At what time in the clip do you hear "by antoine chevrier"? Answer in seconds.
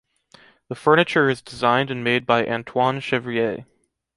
2.25-3.67